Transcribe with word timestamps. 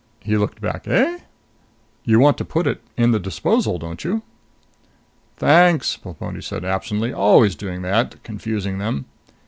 He 0.19 0.35
looked 0.35 0.59
back. 0.61 0.87
"Eh?" 0.87 1.19
"You 2.05 2.19
want 2.19 2.39
to 2.39 2.43
put 2.43 2.65
it 2.65 2.81
in 2.97 3.11
the 3.11 3.19
disposal, 3.19 3.77
don't 3.77 4.03
you?" 4.03 4.23
"Thanks," 5.37 5.95
Plemponi 5.95 6.41
said 6.41 6.65
absently. 6.65 7.13
"Always 7.13 7.53
doing 7.53 7.83
that. 7.83 8.23
Confusing 8.23 8.79
them...." 8.79 9.05